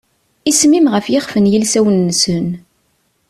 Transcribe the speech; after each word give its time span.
Isem-im 0.49 0.87
ɣef 0.93 1.05
yixef 1.09 1.35
n 1.37 1.49
yilsawen-nsen. 1.51 2.47